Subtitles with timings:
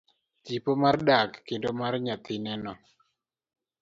[0.45, 2.73] Tipo mar dak kendo mar nyathine no.